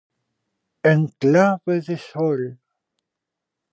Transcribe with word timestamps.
En 0.93 1.01
clave 1.19 1.75
de 1.89 1.95
sol. 2.07 2.41